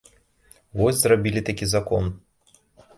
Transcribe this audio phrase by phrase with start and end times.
[0.79, 2.13] Вось зрабілі такі закон.